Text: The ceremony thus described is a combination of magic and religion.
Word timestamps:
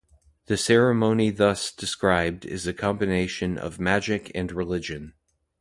The 0.47 0.57
ceremony 0.57 1.29
thus 1.29 1.71
described 1.71 2.43
is 2.43 2.65
a 2.65 2.73
combination 2.73 3.59
of 3.59 3.79
magic 3.79 4.31
and 4.33 4.51
religion. 4.51 5.13